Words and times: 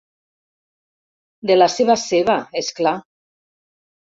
De 1.51 1.57
la 1.59 1.67
seva 1.75 1.99
ceba, 2.07 2.39
és 2.63 2.73
clar. 2.81 2.95